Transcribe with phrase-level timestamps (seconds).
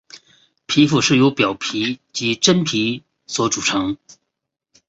[0.65, 3.99] 皮肤是由表皮及真皮所组成。